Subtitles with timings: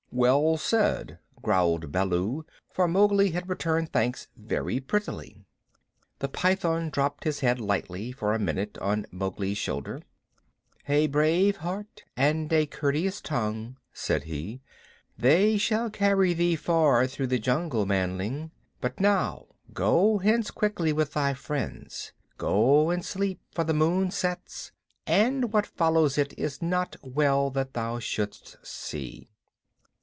[0.13, 5.45] "Well said," growled Baloo, for Mowgli had returned thanks very prettily.
[6.19, 10.01] The Python dropped his head lightly for a minute on Mowgli's shoulder.
[10.89, 14.61] "A brave heart and a courteous tongue," said he.
[15.17, 18.51] "They shall carry thee far through the jungle, manling.
[18.81, 22.11] But now go hence quickly with thy friends.
[22.37, 24.73] Go and sleep, for the moon sets,
[25.07, 29.29] and what follows it is not well that thou shouldst see."